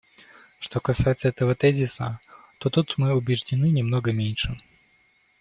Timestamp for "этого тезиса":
1.27-2.19